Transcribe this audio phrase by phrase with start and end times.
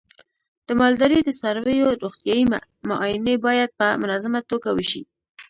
[0.67, 2.45] د مالدارۍ د څارویو روغتیايي
[2.89, 5.01] معاینې باید په منظمه توګه وشي.